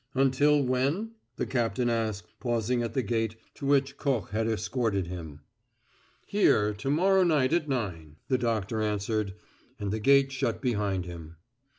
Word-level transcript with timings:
"Until 0.15 0.63
when?" 0.63 1.11
the 1.35 1.45
captain 1.45 1.87
asked, 1.87 2.39
pausing 2.39 2.81
at 2.81 2.95
the 2.95 3.03
gate, 3.03 3.35
to 3.53 3.67
which 3.67 3.97
Koch 3.97 4.31
had 4.31 4.47
escorted 4.47 5.05
him. 5.05 5.41
"Here 6.25 6.73
to 6.73 6.89
morrow 6.89 7.21
night 7.23 7.53
at 7.53 7.69
nine," 7.69 8.15
the 8.27 8.39
doctor 8.39 8.81
answered, 8.81 9.35
and 9.79 9.91
the 9.91 9.99
gate 9.99 10.31
shut 10.31 10.59
behind 10.59 11.05
him. 11.05 11.35